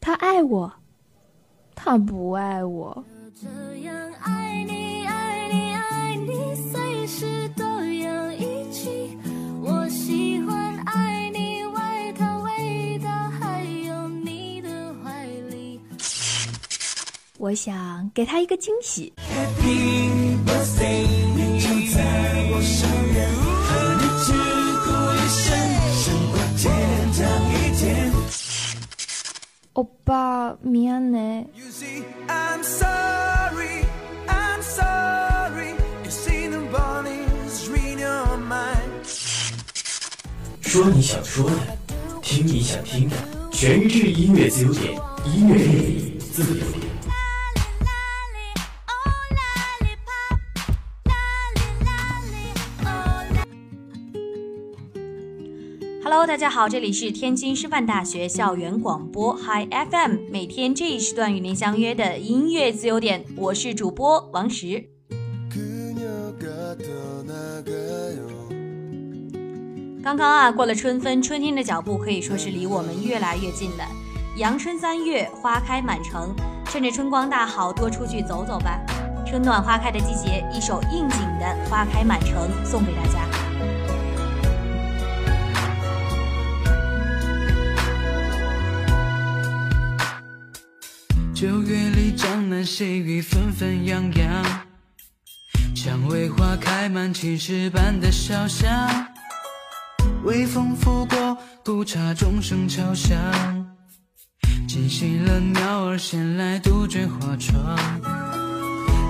[0.00, 0.72] 他爱我，
[1.74, 3.04] 他不爱我。
[17.49, 19.13] 我想给他一个惊喜。
[29.73, 31.45] 欧巴，미안해。
[31.53, 33.83] You see, I'm sorry,
[34.25, 35.75] I'm sorry.
[36.03, 39.03] You see the bodies read your mind.
[40.61, 41.77] 说你想说的，
[42.21, 43.17] 听你想听的，
[43.51, 44.93] 全日制音乐自由点，
[45.25, 46.78] 音乐电力自由点。
[56.12, 64.84] hello 大家好，这里是天津师范大学校园广播 hi FM 每天这一时段与您相约的音乐自由点，我是主播王石。
[70.02, 73.84] 刚刚啊，过了春分，春天的脚步可以说是离我们越来越近了。
[74.36, 78.84] 阳春三月，花开满城，趁着春光大好，多出去走走吧。
[79.24, 83.29] 春暖花开的季节，一首应景的花开满城送给大家。
[91.40, 94.44] 九月里，江南细雨纷纷扬扬，
[95.74, 98.70] 蔷薇花开满青石板的小巷，
[100.22, 103.16] 微风拂过，古刹钟声敲响，
[104.68, 107.58] 惊醒了鸟儿衔来杜鹃花窗，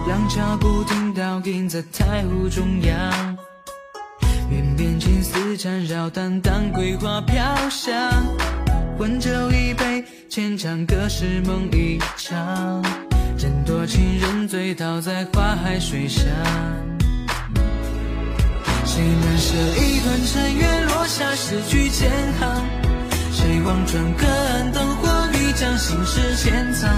[0.08, 3.36] 廊桥古亭倒映在太湖中央，
[4.52, 7.98] 云边青丝缠绕，淡淡桂花飘香。
[9.00, 12.84] 温酒一杯，浅唱歌是梦一场。
[13.38, 16.22] 人多情人醉倒在花海水上。
[18.84, 22.62] 谁能舍一段尘缘落下诗句千行？
[23.32, 26.90] 谁望穿隔岸灯火欲将心事潜藏？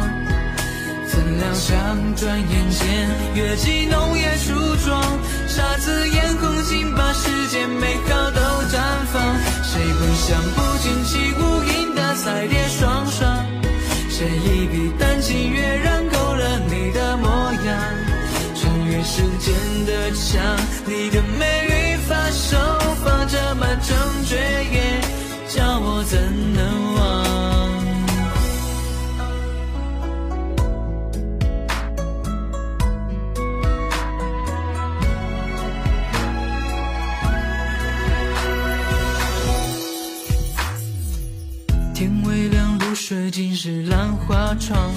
[1.06, 1.78] 怎料想
[2.16, 4.52] 转眼间，月季浓叶初
[4.84, 5.00] 妆，
[5.46, 9.22] 姹紫嫣红尽把世间美好都绽放。
[9.62, 11.71] 谁不想不见起无影的
[12.24, 13.44] 彩蝶双双？
[14.08, 17.28] 写一笔丹青跃然勾勒你的模
[17.64, 17.76] 样？
[18.54, 19.52] 穿越时间
[19.84, 20.40] 的墙，
[20.86, 22.56] 你的美与发手
[23.04, 25.00] 放着满城绝艳，
[25.48, 26.20] 叫我怎
[26.54, 27.51] 能忘？
[43.32, 44.92] 露水浸湿兰花窗，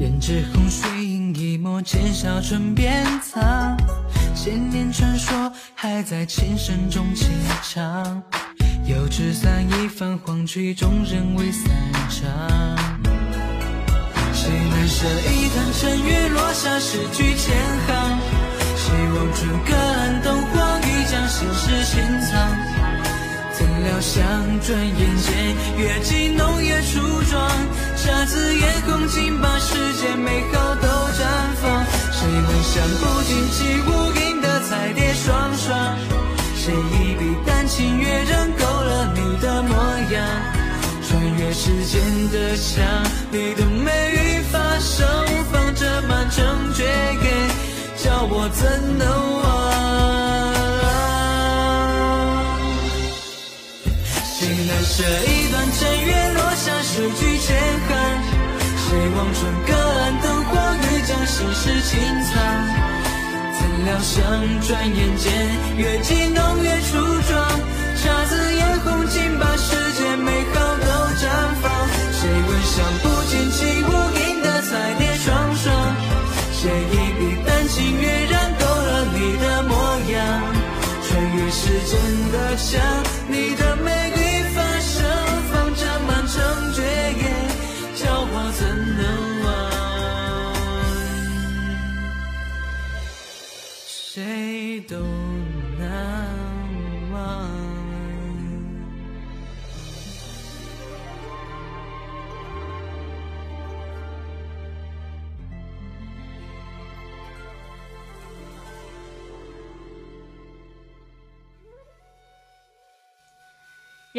[0.00, 3.76] 胭脂红水印一抹，浅笑唇边藏。
[4.34, 7.28] 千年传说还在琴声中轻
[7.62, 8.20] 唱，
[8.86, 11.70] 油纸伞一泛，黄曲终人未散
[12.08, 12.28] 场。
[14.34, 18.18] 谁难舍一段尘缘落下诗句千行？
[18.76, 19.89] 谁望穿隔
[24.00, 24.24] 像
[24.60, 27.50] 转眼间，月季浓叶初妆，
[27.96, 31.20] 姹紫嫣红尽把世间美好都绽
[31.60, 31.84] 放。
[32.10, 33.88] 谁能想不见起无
[34.18, 35.98] 影的彩蝶双双？
[36.56, 39.74] 谁一笔丹青跃然勾勒你的模
[40.12, 40.26] 样？
[41.06, 42.00] 穿越时间
[42.30, 42.82] 的墙，
[43.30, 45.04] 你的美与发手
[45.52, 47.50] 放着满城绝艳，
[48.02, 49.29] 叫我怎能
[55.00, 57.56] 这一段尘缘落下诗句千
[57.88, 57.90] 行？
[58.76, 62.36] 谁望穿隔岸灯火欲将心事轻藏？
[63.58, 65.32] 怎料想转眼间，
[65.78, 66.98] 越激浓越初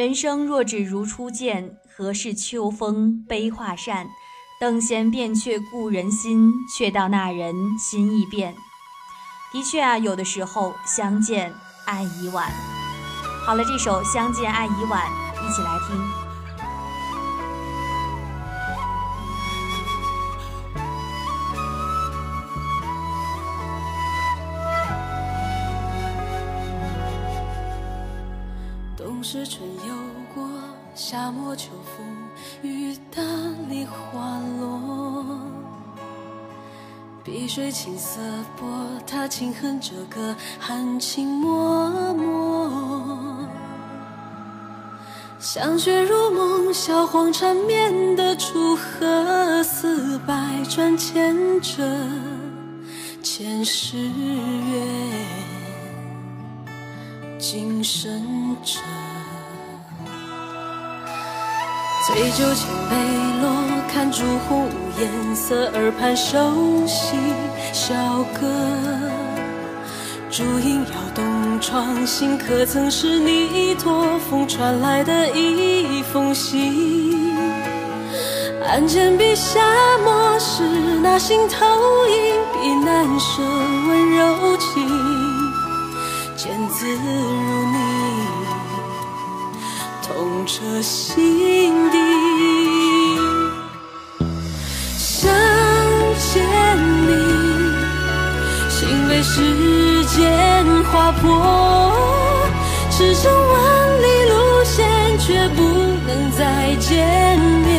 [0.02, 4.08] 人生若只如初见，何事秋风悲画扇？
[4.60, 8.56] 等闲变却故人心，却道那人心易变。
[9.54, 11.54] 的确啊，有的时候相见
[11.86, 12.52] 爱已晚。
[13.46, 15.08] 好了，这首《相见爱已晚》，
[15.48, 16.21] 一起来听。
[31.12, 32.06] 夏末秋风
[32.62, 33.22] 雨打
[33.68, 35.26] 梨花落。
[37.22, 38.22] 碧水青色
[38.56, 38.66] 波，
[39.06, 43.50] 他轻哼着歌，含情脉脉。
[45.38, 51.84] 香雪如梦，小黄缠绵的楚河，似百转千折
[53.22, 54.88] 前世缘，
[57.38, 58.80] 今生者。
[62.08, 62.96] 醉酒千杯
[63.42, 63.52] 落，
[63.94, 66.36] 看烛红无颜色，耳畔熟
[66.88, 67.16] 悉
[67.72, 67.94] 小
[68.34, 68.50] 歌。
[70.32, 77.38] 烛影摇动窗，心可曾是你托风传来的一封信？
[78.68, 79.60] 案笺笔下
[80.04, 80.64] 墨是
[81.04, 81.68] 那心投
[82.08, 82.16] 影，
[82.54, 84.88] 笔难舍温柔情，
[86.36, 87.78] 见字如你。
[90.04, 91.91] 痛彻心
[99.24, 101.94] 时间划破，
[102.90, 104.86] 驰骋万里路线，
[105.20, 105.62] 却不
[106.08, 107.70] 能再见面。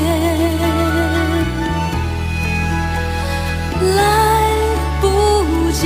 [3.97, 3.99] 来
[5.01, 5.05] 不
[5.73, 5.83] 及，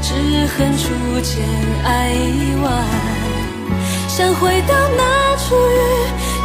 [0.00, 0.12] 只
[0.46, 0.84] 恨初
[1.20, 1.44] 见
[1.84, 2.64] 爱已晚。
[4.06, 5.72] 想回到那初遇，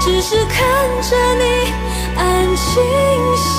[0.01, 0.57] 只是看
[1.03, 1.71] 着你
[2.17, 2.81] 安清
[3.37, 3.57] 醒，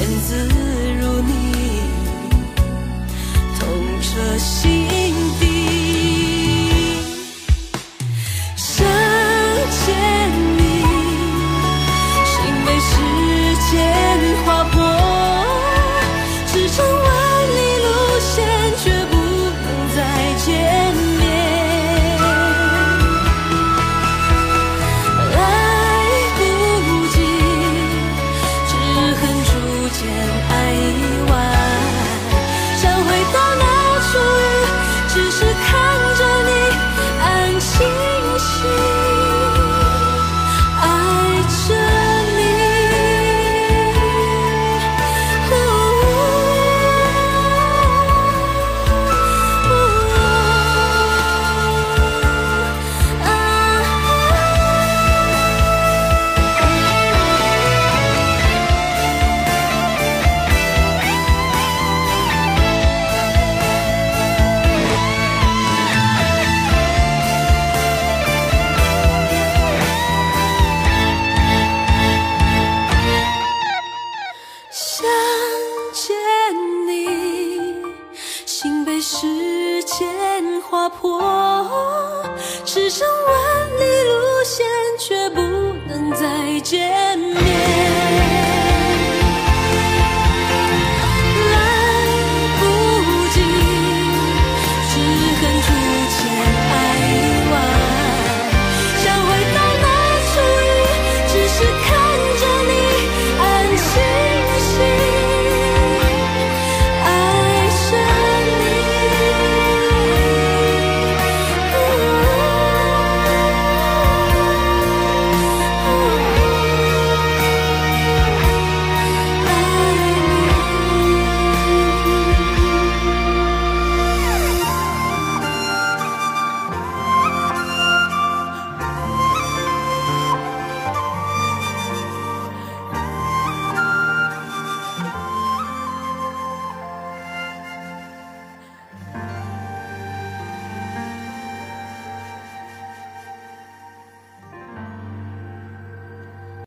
[0.00, 0.34] 见字
[0.98, 1.82] 如你。
[3.58, 3.68] 痛
[4.00, 4.79] 彻心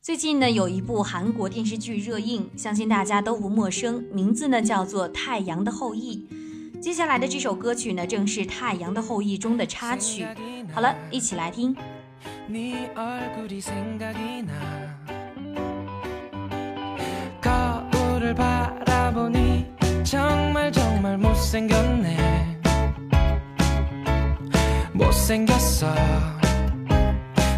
[0.03, 6.27] 最近呢，有一部韩国电视剧热映，相信大家都不陌生，名字呢叫做《太阳的后裔》。
[6.81, 10.27] 接下来的这首歌曲呢，正是《太阳的后裔》中的插曲。
[10.73, 11.73] 好了，一起来听。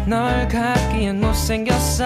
[0.06, 2.04] 널 갖기엔 못생겼어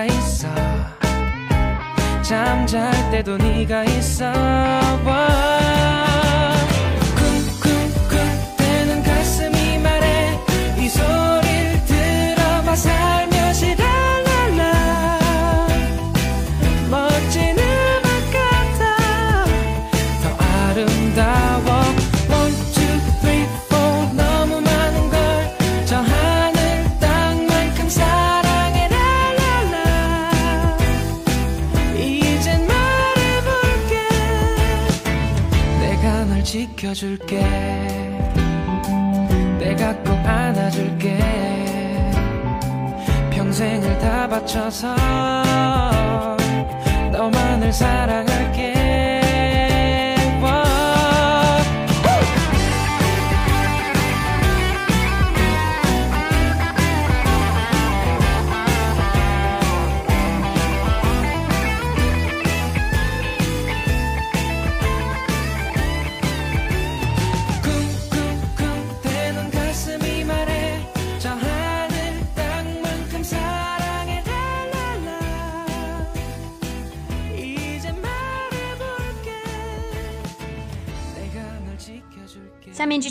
[0.00, 0.48] 네가 있어.
[2.22, 4.32] 잠잘 때도 네가 있어
[36.90, 37.40] 지켜줄게.
[39.58, 41.18] 내가 꼭 안아줄게.
[43.30, 44.94] 평생을 다 바쳐서
[47.12, 48.99] 너만을 사랑할게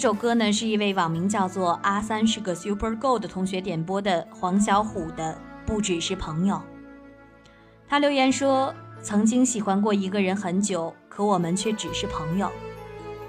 [0.10, 6.56] 首歌呢，是一位网名叫做阿三是个 Super Go 的同学点播的黄小琥的《不只是朋友》。
[7.88, 8.74] 他留言说
[9.04, 12.50] ：“曾经喜欢过一个人很久，可我们却只是朋友。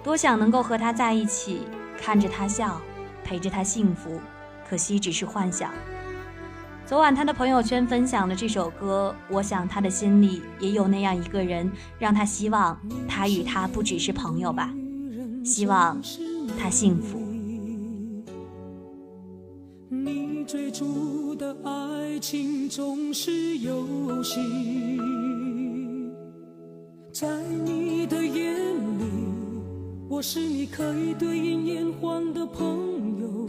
[0.02, 1.66] 多想能够和他在一起，
[2.00, 2.80] 看着他笑，
[3.22, 4.18] 陪着他幸福，
[4.66, 5.70] 可惜只是幻想。”
[6.88, 14.72] 昨晚他的朋友圈分享了这首歌，我想他的心里也有那样一个人，让他希望他与他不只是朋友吧。
[15.44, 15.98] 希望
[16.58, 17.18] 他幸福。
[19.88, 24.40] 你追逐的爱情总是游戏，
[27.12, 28.54] 在你的眼
[28.98, 29.04] 里，
[30.08, 33.46] 我是你可以对应烟黄的朋友。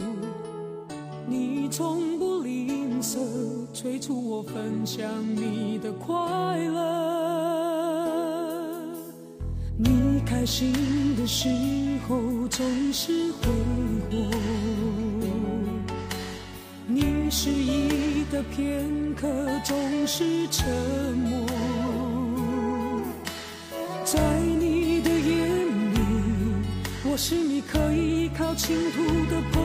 [1.28, 3.18] 你从不吝啬
[3.72, 6.12] 催促我分享你的快
[6.58, 6.82] 乐。
[9.78, 10.72] 你开心
[11.16, 11.48] 的时
[12.08, 13.48] 后总是挥
[14.10, 14.16] 霍
[16.86, 19.28] 你失意的片刻
[19.64, 20.68] 总是沉
[21.14, 21.46] 默。
[24.04, 25.38] 在你的眼
[25.94, 25.98] 里
[27.04, 29.62] 我是你可以依靠倾吐的朋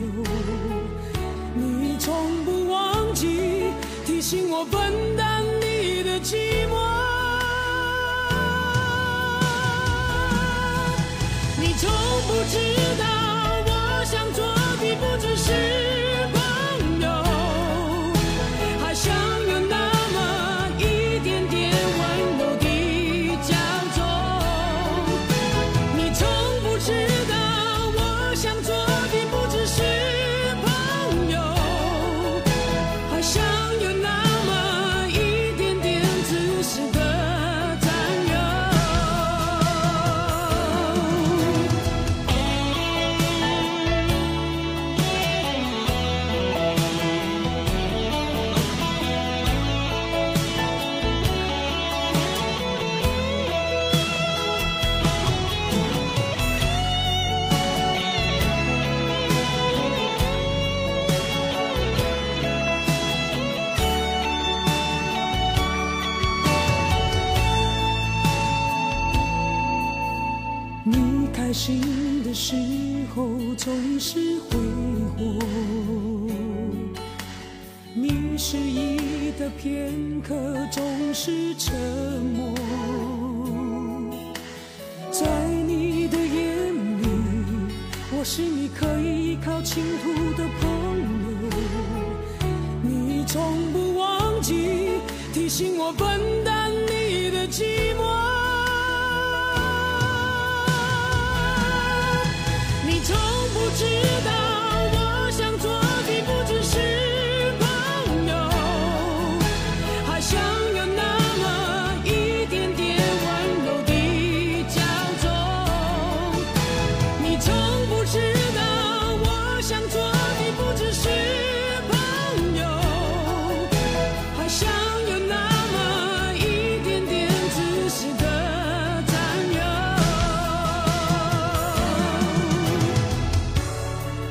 [0.00, 0.24] 友。
[1.54, 3.70] 你从不忘记
[4.06, 7.03] 提醒我分担你的寂寞。
[12.34, 12.58] 不知
[12.98, 13.13] 道
[74.04, 74.43] 是。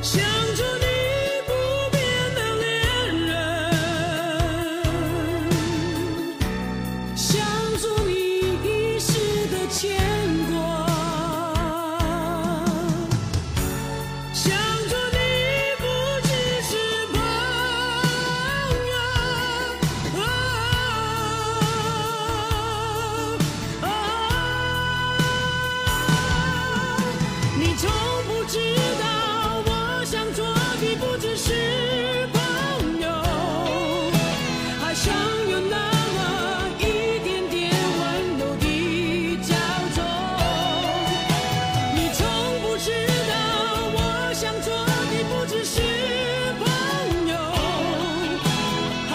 [0.04, 0.22] 想
[0.54, 0.73] 着。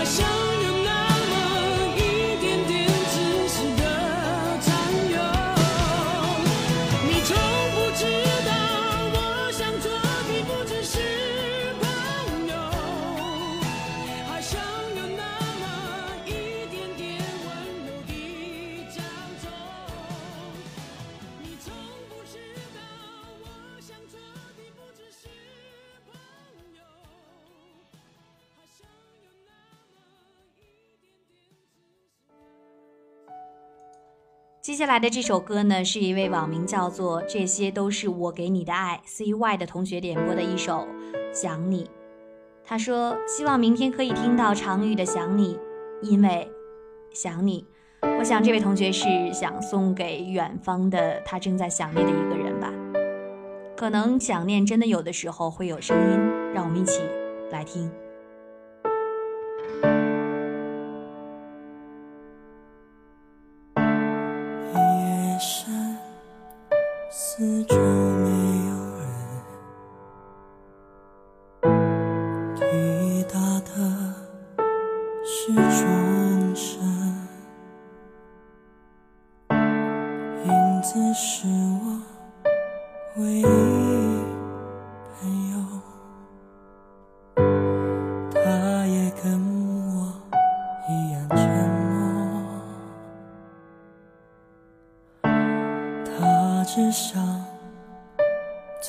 [0.08, 0.37] show.
[34.78, 40.86] 接下来的这首歌呢，是一位网名叫做这些都是我给你的爱，C Y 的同学点播的一首
[41.34, 41.90] 想你。
[42.64, 45.58] 他说希望明天可以听到常玉的想你，
[46.00, 46.48] 因为
[47.12, 47.66] 想你。
[48.20, 52.72] 我想这位同学是想送给远方的，他正在想念的一个人吧。
[53.76, 57.00] 可能想念真的有的时候会有声音，让我们一起
[57.50, 57.90] 来听。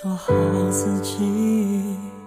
[0.02, 0.34] 做好
[0.72, 2.19] 自己。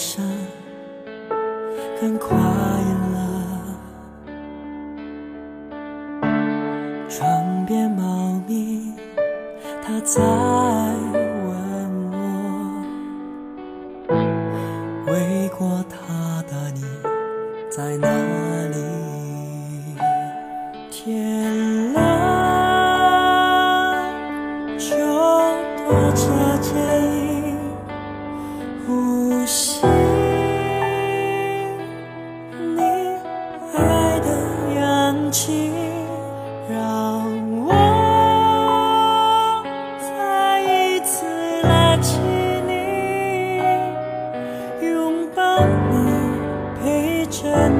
[0.00, 0.24] 伤
[2.00, 2.34] 很快
[47.42, 47.79] 陪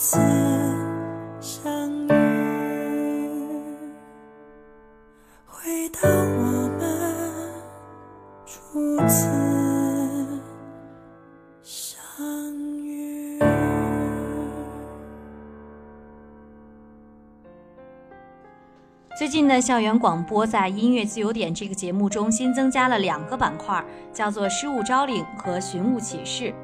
[0.00, 0.16] 次
[1.40, 2.12] 相遇，
[5.44, 7.20] 回到我们
[8.46, 9.26] 初次
[11.64, 13.40] 相遇。
[19.18, 26.54] 最近呢，校园广播在音乐自由点这个节目中新增加了两个板块，叫做失物招领和寻物启事。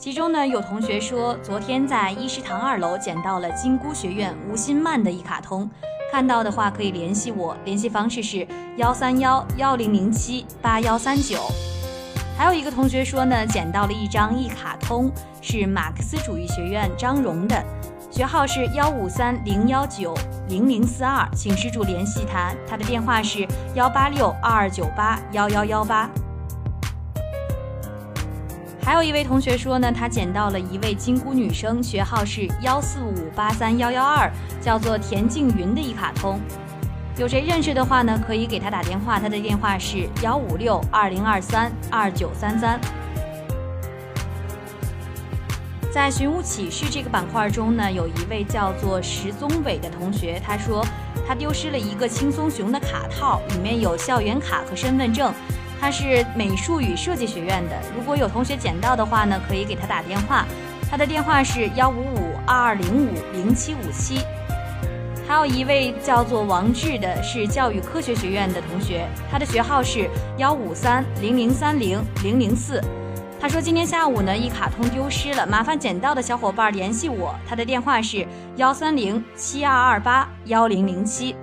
[0.00, 5.68] 其中呢，有同学说，昨天在一食堂二楼捡到了金菇学院吴新曼的一卡通，
[6.10, 11.36] 看到的话可以联系我，联系方式是幺三幺幺零零七八幺三九。
[12.34, 17.62] 还有一个同学说呢，捡到了一张一卡通，是马克思主义学院张荣的，
[18.10, 20.14] 学号是幺五三零幺九
[20.48, 26.08] 零零四二，请施主联系他，他的电话是幺八六二二九八幺幺幺八。
[28.90, 34.28] 还有一位同学说呢，他捡到了一位金菇女生，学号是幺四五八三幺幺二，
[34.60, 36.40] 叫做田静云的一卡通。
[37.16, 42.80] 有谁认识的话呢，可以给他打电话，他的电话是幺五六二零二三二九三三。
[45.94, 50.84] 在寻物启事这个板块中呢，有一位叫做石宗伟的同学，他说
[51.28, 55.32] 他丢失了一个轻松熊的卡套，里面有校园卡和身份证。
[55.80, 60.44] 他是美术与设计学院的，如果有同学捡到的话呢，可以给他打电话，
[60.90, 64.20] 他的电话是幺五五二二零五零七五七。
[65.26, 72.82] 还有一位叫做王志的，是教育科学学院的同学，他的学号是幺五三零零三零零零四。
[73.40, 81.34] 他说今天下午呢，一卡通丢失了，麻烦捡到的小伙伴联系我，他的电话是幺三零七二二八幺零零七。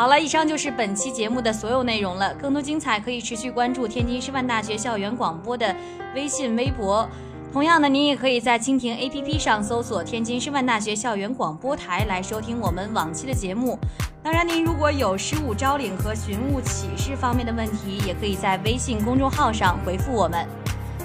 [0.00, 2.32] 好了，以上就是本期节目的所有内容了。
[2.36, 5.76] 更多精彩可以持续关注天津师范大学校园广播的
[6.14, 7.06] 微信、微博。
[7.52, 13.78] 同样的，您也可以在蜻蜓 APP 上搜索“天津师范大学校园广播台”来收听我们往期的节目。
[14.22, 20.48] 当然，您如果有失物招领和寻物启事方面的问题，也可以在微信公众号上回复我们。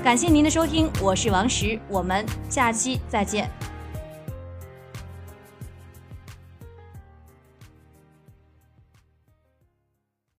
[0.05, 3.51] 感谢您的收听，我是王石，我们下期再见。